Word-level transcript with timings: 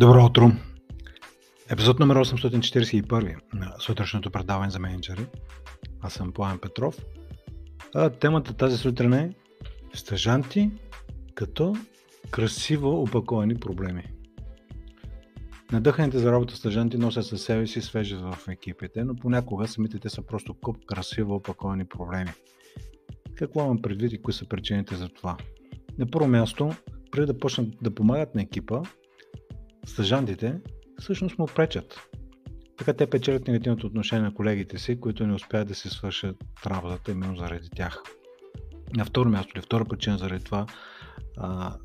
Добро 0.00 0.24
утро! 0.24 0.52
Епизод 1.70 1.98
номер 1.98 2.16
841 2.16 3.36
на 3.54 3.74
сутрешното 3.78 4.30
предаване 4.30 4.70
за 4.70 4.78
менеджери. 4.78 5.26
Аз 6.00 6.12
съм 6.12 6.32
Пламен 6.32 6.58
Петров. 6.58 7.04
А, 7.94 8.10
темата 8.10 8.54
тази 8.54 8.76
сутрин 8.76 9.12
е 9.12 9.34
стъжанти 9.94 10.70
като 11.34 11.76
красиво 12.30 13.02
опаковани 13.02 13.54
проблеми. 13.54 14.04
Надъханите 15.72 16.18
за 16.18 16.32
работа 16.32 16.56
стъжанти 16.56 16.98
носят 16.98 17.26
със 17.26 17.42
себе 17.42 17.66
си 17.66 17.80
свежест 17.80 18.22
в 18.22 18.48
екипите, 18.48 19.04
но 19.04 19.16
понякога 19.16 19.68
самите 19.68 19.98
те 19.98 20.08
са 20.08 20.22
просто 20.22 20.54
куп 20.54 20.86
красиво 20.86 21.34
опаковани 21.34 21.84
проблеми. 21.84 22.30
Какво 23.34 23.64
имам 23.64 23.82
предвид 23.82 24.12
и 24.12 24.22
кои 24.22 24.34
са 24.34 24.48
причините 24.48 24.96
за 24.96 25.08
това? 25.08 25.36
На 25.98 26.06
първо 26.06 26.28
място, 26.28 26.70
преди 27.10 27.26
да 27.26 27.38
почнат 27.38 27.68
да 27.82 27.94
помагат 27.94 28.34
на 28.34 28.42
екипа, 28.42 28.82
стъжантите 29.86 30.60
всъщност 31.00 31.38
му 31.38 31.46
пречат. 31.46 32.00
Така 32.78 32.92
те 32.92 33.10
печелят 33.10 33.48
негативното 33.48 33.86
отношение 33.86 34.24
на 34.24 34.34
колегите 34.34 34.78
си, 34.78 35.00
които 35.00 35.26
не 35.26 35.34
успяват 35.34 35.68
да 35.68 35.74
се 35.74 35.90
свършат 35.90 36.36
работата 36.66 37.10
именно 37.10 37.36
заради 37.36 37.68
тях. 37.76 38.02
На 38.96 39.04
второ 39.04 39.30
място 39.30 39.52
или 39.54 39.62
втора 39.62 39.84
причина 39.84 40.18
заради 40.18 40.44
това 40.44 40.66
а, 41.36 41.76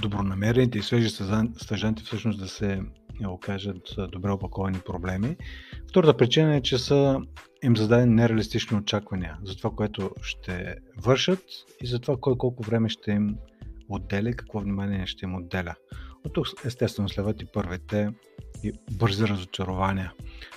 добронамерените 0.00 0.78
и 0.78 0.82
свежи 0.82 1.08
стъжанти 1.56 2.04
всъщност 2.04 2.38
да 2.38 2.48
се 2.48 2.82
окажат 3.26 3.94
добре 4.12 4.30
опаковани 4.30 4.78
проблеми. 4.86 5.36
Втората 5.88 6.16
причина 6.16 6.56
е, 6.56 6.62
че 6.62 6.78
са 6.78 7.20
им 7.62 7.76
зададени 7.76 8.14
нереалистични 8.14 8.76
очаквания 8.76 9.38
за 9.44 9.56
това, 9.56 9.70
което 9.70 10.10
ще 10.22 10.76
вършат 10.96 11.42
и 11.82 11.86
за 11.86 11.98
това 11.98 12.16
кой 12.20 12.38
колко 12.38 12.62
време 12.62 12.88
ще 12.88 13.10
им 13.10 13.36
отделя 13.88 14.30
какво 14.30 14.60
внимание 14.60 15.06
ще 15.06 15.24
им 15.24 15.34
отделя. 15.34 15.74
От 16.28 16.34
тук 16.34 16.46
естествено 16.64 17.08
следват 17.08 17.42
и 17.42 17.46
първите 17.46 18.10
и 18.62 18.72
бързи 18.92 19.28
разочарования. 19.28 20.12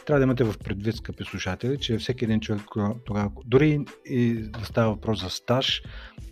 Трябва 0.05 0.19
да 0.19 0.23
имате 0.23 0.43
в 0.43 0.55
предвид, 0.63 0.95
скъпи 0.95 1.23
слушатели, 1.23 1.77
че 1.79 1.97
всеки 1.97 2.25
един 2.25 2.39
човек 2.39 2.61
тогава, 3.05 3.31
дори 3.45 3.85
и 4.05 4.33
да 4.33 4.65
става 4.65 4.93
въпрос 4.93 5.21
за 5.21 5.29
стаж, 5.29 5.81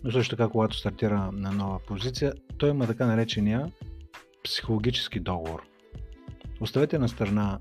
но 0.04 0.10
също 0.10 0.36
така, 0.36 0.48
когато 0.48 0.76
стартира 0.76 1.30
на 1.32 1.52
нова 1.52 1.80
позиция, 1.86 2.32
той 2.58 2.70
има 2.70 2.86
така 2.86 3.06
наречения 3.06 3.72
психологически 4.44 5.20
договор. 5.20 5.62
Оставете 6.60 6.98
на 6.98 7.08
страна 7.08 7.58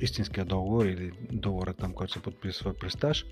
истинския 0.00 0.44
договор 0.44 0.84
или 0.84 1.12
договора 1.32 1.74
там, 1.74 1.92
който 1.92 2.12
се 2.12 2.22
подписва 2.22 2.74
при 2.74 2.90
стаж. 2.90 3.26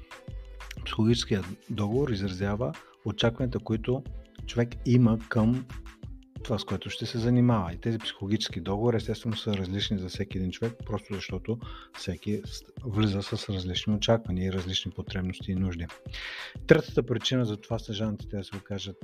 Психологическият 0.85 1.47
договор 1.71 2.09
изразява 2.09 2.73
очакванията, 3.05 3.59
които 3.59 4.03
човек 4.47 4.69
има 4.87 5.19
към 5.29 5.65
това, 6.49 6.59
с 6.59 6.65
което 6.65 6.91
ще 6.91 7.07
се 7.07 7.19
занимава. 7.19 7.73
И 7.73 7.77
тези 7.77 7.99
психологически 7.99 8.61
договори, 8.61 8.97
естествено, 8.97 9.37
са 9.37 9.57
различни 9.57 9.99
за 9.99 10.09
всеки 10.09 10.39
един 10.39 10.51
човек, 10.51 10.75
просто 10.87 11.15
защото 11.15 11.59
всеки 11.99 12.43
влиза 12.85 13.23
с 13.23 13.49
различни 13.49 13.95
очаквания 13.95 14.47
и 14.47 14.53
различни 14.53 14.93
потребности 14.93 15.53
и 15.53 15.55
нужди. 15.55 15.87
Третата 16.67 17.03
причина 17.03 17.45
за 17.45 17.57
това 17.57 17.79
стъжантите 17.79 18.37
да 18.37 18.45
се 18.45 18.57
окажат 18.57 18.97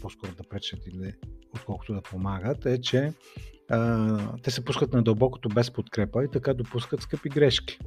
по-скоро 0.00 0.32
да 0.32 0.42
пречат 0.42 0.86
или 0.86 1.14
отколкото 1.54 1.94
да 1.94 2.02
помагат 2.02 2.66
е, 2.66 2.80
че 2.80 3.12
а, 3.70 4.36
те 4.42 4.50
се 4.50 4.64
пускат 4.64 4.92
на 4.92 5.02
дълбокото 5.02 5.48
без 5.48 5.70
подкрепа 5.70 6.24
и 6.24 6.30
така 6.30 6.54
допускат 6.54 7.02
скъпи 7.02 7.28
грешки. 7.28 7.78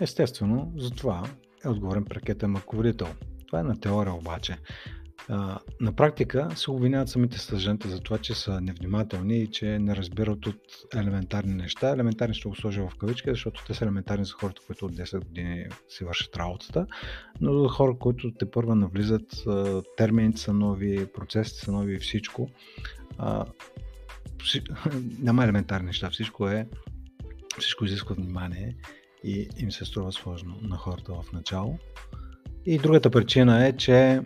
Естествено, 0.00 0.72
за 0.76 0.90
това 0.90 1.22
е 1.64 1.68
отговорен 1.68 2.04
прекетен 2.04 2.56
ръководител. 2.56 3.08
Това 3.46 3.60
е 3.60 3.62
на 3.62 3.80
теория 3.80 4.14
обаче. 4.14 4.58
На 5.80 5.92
практика 5.96 6.48
се 6.56 6.70
обвиняват 6.70 7.08
самите 7.08 7.38
стъжанти 7.38 7.88
за 7.88 8.00
това, 8.00 8.18
че 8.18 8.34
са 8.34 8.60
невнимателни 8.60 9.38
и 9.38 9.50
че 9.50 9.78
не 9.78 9.96
разбират 9.96 10.46
от 10.46 10.60
елементарни 10.94 11.54
неща. 11.54 11.90
Елементарни 11.90 12.34
ще 12.34 12.48
го 12.48 12.56
сложа 12.56 12.88
в 12.88 12.96
кавички, 12.96 13.30
защото 13.30 13.64
те 13.66 13.74
са 13.74 13.84
елементарни 13.84 14.24
за 14.24 14.32
хората, 14.32 14.60
които 14.66 14.86
от 14.86 14.92
10 14.92 15.24
години 15.24 15.66
си 15.88 16.04
вършат 16.04 16.36
работата, 16.36 16.86
но 17.40 17.62
за 17.62 17.68
хора, 17.68 17.96
които 17.98 18.32
те 18.38 18.50
първа 18.50 18.74
навлизат, 18.74 19.44
термините 19.96 20.40
са 20.40 20.52
нови, 20.52 21.06
процесите 21.06 21.60
са 21.60 21.72
нови 21.72 21.94
и 21.94 21.98
всичко. 21.98 22.50
Няма 25.18 25.44
елементарни 25.44 25.86
неща, 25.86 26.10
всичко 26.10 26.48
е 26.48 26.66
всичко 27.58 27.84
изисква 27.84 28.14
внимание 28.14 28.76
и 29.24 29.48
им 29.58 29.72
се 29.72 29.84
струва 29.84 30.12
сложно 30.12 30.58
на 30.62 30.76
хората 30.76 31.12
в 31.12 31.32
начало. 31.32 31.78
И 32.66 32.78
другата 32.78 33.10
причина 33.10 33.66
е, 33.66 33.76
че 33.76 34.20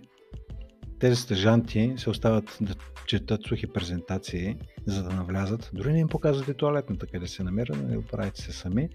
тези 1.01 1.17
стъжанти 1.17 1.95
се 1.97 2.11
остават 2.11 2.59
да 2.61 2.75
четат 3.07 3.43
сухи 3.43 3.67
презентации, 3.67 4.57
за 4.87 5.03
да 5.03 5.11
навлязат. 5.11 5.71
Дори 5.73 5.93
не 5.93 6.01
им 6.01 6.09
показвате 6.09 6.55
туалетната, 6.55 7.07
къде 7.07 7.27
се 7.27 7.43
намира, 7.43 7.77
не 7.77 7.99
оправите 7.99 8.41
се 8.41 8.53
сами. 8.53 8.89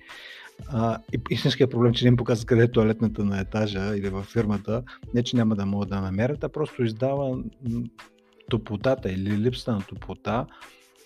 А, 0.67 0.99
и 1.13 1.19
истинският 1.29 1.71
проблем, 1.71 1.93
че 1.93 2.05
не 2.05 2.09
им 2.09 2.17
показват 2.17 2.45
къде 2.45 2.63
е 2.63 2.71
туалетната 2.71 3.25
на 3.25 3.39
етажа 3.39 3.97
или 3.97 4.09
във 4.09 4.25
фирмата, 4.25 4.83
не 5.13 5.23
че 5.23 5.35
няма 5.35 5.55
да 5.55 5.65
могат 5.65 5.89
да 5.89 6.01
намерят, 6.01 6.43
а 6.43 6.49
просто 6.49 6.83
издава 6.83 7.43
топлотата 8.49 9.11
или 9.11 9.37
липсата 9.37 9.71
на 9.71 9.81
топлота 9.81 10.45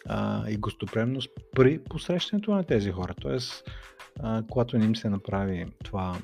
а, 0.06 0.50
и 0.50 0.58
гостоприемност 0.58 1.30
при 1.56 1.80
посрещането 1.80 2.52
на 2.52 2.64
тези 2.64 2.92
хора. 2.92 3.14
Тоест, 3.22 3.64
а, 4.20 4.44
когато 4.50 4.78
не 4.78 4.86
им 4.86 4.96
се 4.96 5.10
направи 5.10 5.66
това 5.84 6.18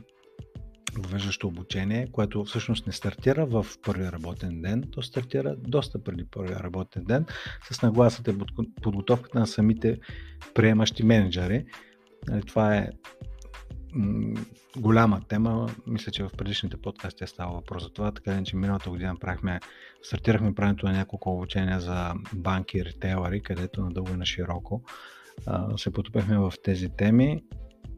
въвеждащо 0.98 1.48
обучение, 1.48 2.08
което 2.12 2.46
всъщност 2.46 2.88
не 2.88 2.94
стартира 2.94 3.46
в 3.46 3.66
първия 3.84 4.12
работен 4.12 4.62
ден, 4.62 4.84
то 4.92 5.02
стартира 5.02 5.56
доста 5.56 6.04
преди 6.04 6.26
първия 6.32 6.60
работен 6.60 7.04
ден 7.04 7.26
с 7.72 7.82
нагласата 7.82 8.32
и 8.32 8.38
подготовката 8.82 9.40
на 9.40 9.48
самите 9.48 10.00
приемащи 10.54 11.04
менеджери. 11.04 11.66
Нали, 12.28 12.42
това 12.42 12.76
е 12.78 12.90
голяма 14.78 15.22
тема. 15.28 15.70
Мисля, 15.88 16.12
че 16.12 16.24
в 16.24 16.30
предишните 16.38 16.78
подкасти 16.78 17.24
е 17.24 17.28
става 17.28 17.54
въпрос 17.54 17.84
за 17.84 17.90
това, 17.90 18.12
така 18.12 18.44
че 18.44 18.56
миналата 18.56 18.90
година 18.90 19.16
правихме, 19.20 19.60
стартирахме 20.04 20.56
правенето 20.56 20.86
на 20.86 20.92
няколко 20.92 21.34
обучения 21.34 21.80
за 21.80 22.14
банки 22.34 22.78
и 22.78 22.86
ритейлери, 22.86 23.42
където 23.42 23.82
надълго 23.82 24.10
и 24.14 24.18
на 24.18 24.26
широко 24.26 24.84
се 25.78 25.94
потопехме 25.94 26.38
в 26.38 26.54
тези 26.64 26.90
теми 26.90 27.44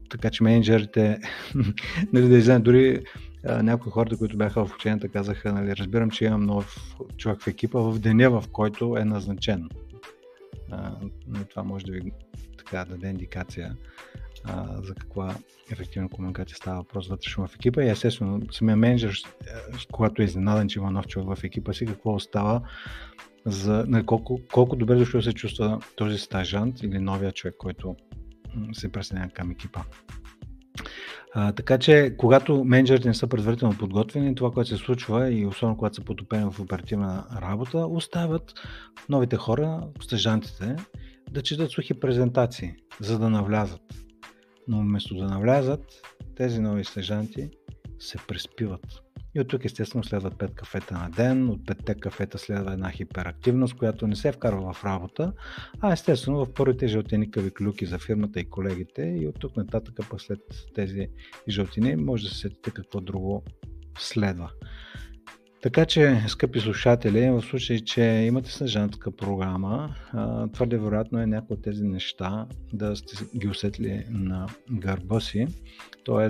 така 0.09 0.29
че 0.29 0.44
менеджерите, 0.44 1.19
нали, 2.13 2.29
да 2.29 2.41
знаят, 2.41 2.63
дори 2.63 3.03
някои 3.44 3.91
хората, 3.91 4.18
които 4.18 4.38
бяха 4.38 4.66
в 4.66 4.75
ученията, 4.75 5.09
казаха, 5.09 5.53
нали, 5.53 5.75
разбирам, 5.75 6.09
че 6.09 6.25
имам 6.25 6.44
нов 6.44 6.95
човек 7.18 7.41
в 7.41 7.47
екипа 7.47 7.79
в 7.79 8.00
деня, 8.00 8.29
в 8.29 8.44
който 8.51 8.97
е 8.97 9.06
назначен. 9.06 9.69
А, 10.72 10.91
това 11.50 11.63
може 11.63 11.85
да 11.85 11.91
ви 11.91 12.12
така 12.57 12.85
даде 12.85 13.09
индикация 13.09 13.75
а, 14.44 14.81
за 14.84 14.95
каква 14.95 15.35
ефективна 15.72 16.09
комуникация 16.09 16.57
става 16.57 16.78
въпрос 16.78 17.07
вътрешно 17.07 17.47
в 17.47 17.56
екипа. 17.56 17.84
И 17.84 17.89
естествено, 17.89 18.41
самия 18.51 18.78
менеджер, 18.78 19.13
когато 19.91 20.22
е 20.22 20.25
изненадан, 20.25 20.68
че 20.68 20.79
има 20.79 20.91
нов 20.91 21.07
човек 21.07 21.38
в 21.38 21.44
екипа 21.44 21.74
си, 21.74 21.85
какво 21.85 22.13
остава 22.13 22.62
за 23.45 23.85
нали, 23.88 24.06
колко, 24.06 24.39
колко 24.53 24.75
добре 24.75 24.95
дошло 24.95 25.22
се 25.22 25.34
чувства 25.34 25.79
този 25.95 26.18
стажант 26.18 26.84
или 26.84 27.00
новия 27.00 27.31
човек, 27.31 27.56
който 27.57 27.95
се 28.73 28.91
присъединява 28.91 29.31
към 29.31 29.51
екипа. 29.51 29.81
А, 31.34 31.51
така 31.51 31.78
че, 31.78 32.16
когато 32.18 32.63
менеджерите 32.63 33.07
не 33.07 33.13
са 33.13 33.28
предварително 33.28 33.78
подготвени, 33.78 34.35
това, 34.35 34.51
което 34.51 34.69
се 34.69 34.78
случва 34.78 35.31
и 35.31 35.45
особено 35.45 35.78
когато 35.78 35.95
са 35.95 36.01
потопени 36.01 36.51
в 36.51 36.59
оперативна 36.59 37.25
работа, 37.41 37.78
оставят 37.78 38.53
новите 39.09 39.35
хора, 39.35 39.81
стъжантите, 40.01 40.75
да 41.31 41.41
четат 41.41 41.72
сухи 41.72 41.94
презентации, 41.94 42.75
за 43.00 43.19
да 43.19 43.29
навлязат. 43.29 43.81
Но 44.68 44.79
вместо 44.79 45.16
да 45.16 45.25
навлязат, 45.25 45.85
тези 46.35 46.59
нови 46.59 46.84
стъжанти 46.84 47.50
се 48.00 48.18
преспиват. 48.28 49.06
И 49.38 49.40
от 49.40 49.48
тук 49.48 49.66
естествено 49.66 50.03
следват 50.03 50.34
5 50.34 50.53
кафета 50.53 50.94
на 50.94 51.09
ден, 51.09 51.50
от 51.50 51.62
5 51.62 52.00
кафета 52.00 52.38
следва 52.38 52.74
една 52.74 52.92
хиперактивност, 52.92 53.78
която 53.78 54.07
не 54.07 54.16
се 54.16 54.31
вкарва 54.31 54.74
в 54.74 54.86
работа, 54.86 55.34
а 55.81 55.94
естествено 55.94 56.45
в 56.45 56.54
първите 56.54 56.88
жълтеникави 56.88 57.51
клюки 57.54 57.86
за 57.86 58.00
фирмата 58.00 58.39
и 58.39 58.50
колегите. 58.50 59.01
И 59.01 59.28
от 59.28 59.39
тук 59.39 59.57
нататък 59.57 59.95
пък 60.10 60.22
след 60.22 60.39
тези 60.75 61.07
жълтини 61.50 61.95
може 61.95 62.24
да 62.24 62.30
се 62.30 62.39
сетите 62.39 62.72
какво 62.72 63.01
друго 63.01 63.44
следва. 64.00 64.51
Така 65.62 65.86
че, 65.86 66.24
скъпи 66.28 66.60
слушатели, 66.60 67.30
в 67.30 67.42
случай, 67.42 67.80
че 67.80 68.01
имате 68.01 68.51
съжантска 68.51 69.12
програма, 69.12 69.95
твърде 70.54 70.78
вероятно 70.78 71.19
е 71.19 71.25
някои 71.25 71.54
от 71.54 71.63
тези 71.63 71.84
неща 71.84 72.48
да 72.74 72.95
сте 72.95 73.38
ги 73.38 73.48
усетили 73.48 74.06
на 74.10 74.48
гърба 74.72 75.19
си, 75.19 75.48
т.е 76.06 76.30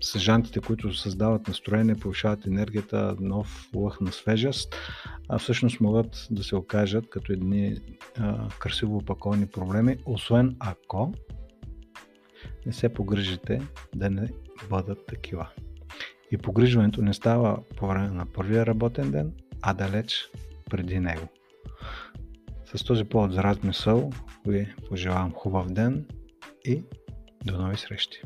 съжантите, 0.00 0.60
които 0.60 0.94
създават 0.94 1.48
настроение, 1.48 1.94
повишават 1.94 2.46
енергията, 2.46 3.16
нов 3.20 3.68
лъх 3.74 4.00
на 4.00 4.12
свежест, 4.12 4.76
а 5.28 5.38
всъщност 5.38 5.80
могат 5.80 6.26
да 6.30 6.44
се 6.44 6.56
окажат 6.56 7.10
като 7.10 7.32
едни 7.32 7.76
а, 8.18 8.48
красиво 8.48 8.96
опаковани 8.96 9.46
проблеми, 9.46 9.96
освен 10.06 10.56
ако 10.60 11.12
не 12.66 12.72
се 12.72 12.88
погрижите 12.88 13.62
да 13.94 14.10
не 14.10 14.28
бъдат 14.70 15.06
такива. 15.06 15.48
И 16.30 16.38
погрижването 16.38 17.02
не 17.02 17.14
става 17.14 17.58
по 17.76 17.86
време 17.86 18.08
на 18.08 18.26
първия 18.26 18.66
работен 18.66 19.10
ден, 19.10 19.32
а 19.62 19.74
далеч 19.74 20.30
преди 20.70 21.00
него. 21.00 21.28
С 22.74 22.84
този 22.84 23.04
повод 23.04 23.32
за 23.32 23.42
размисъл 23.42 24.10
ви 24.46 24.74
пожелавам 24.88 25.32
хубав 25.32 25.66
ден 25.66 26.06
и 26.64 26.84
до 27.44 27.58
нови 27.58 27.76
срещи! 27.76 28.22